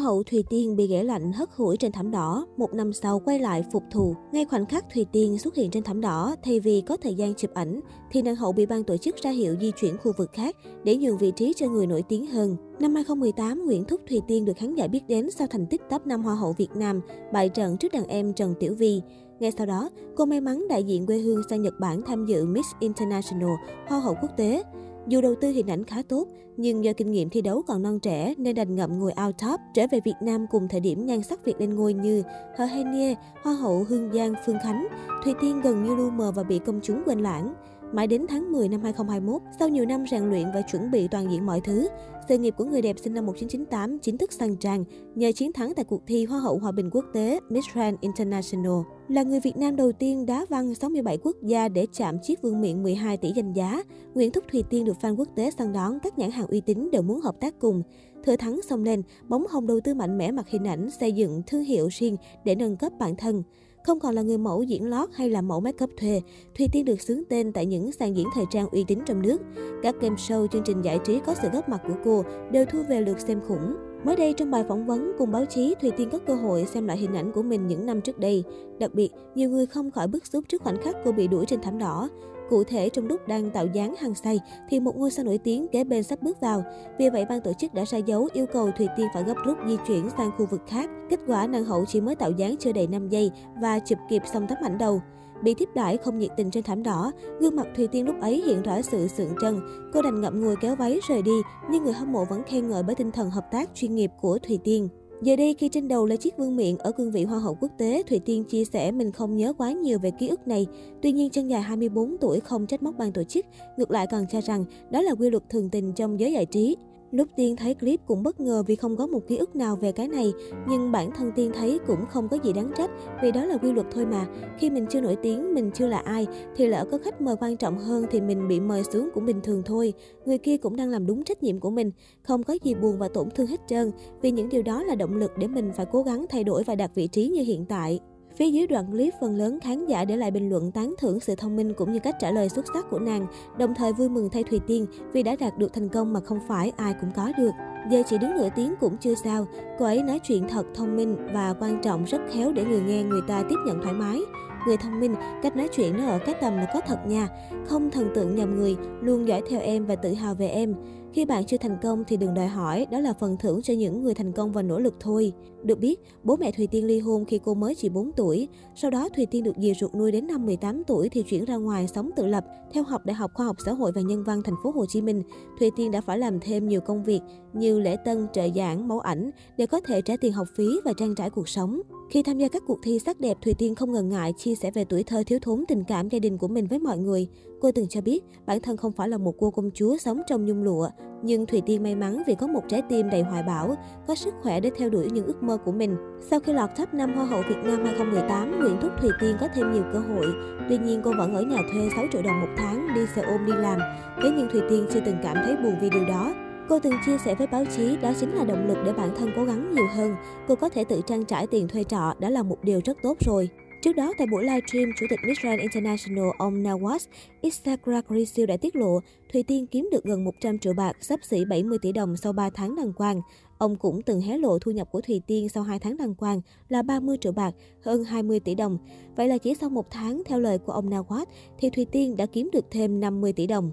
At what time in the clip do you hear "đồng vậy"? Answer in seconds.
228.54-229.28